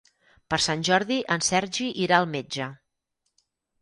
Per 0.53 0.57
Sant 0.65 0.85
Jordi 0.87 1.17
en 1.35 1.45
Sergi 1.49 1.91
irà 2.07 2.17
al 2.23 2.29
metge. 2.33 2.71